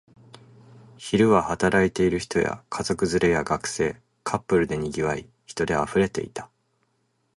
[0.97, 6.49] 昼は働いている人や、家族連れや学生、カップルで賑わい、人で溢れていた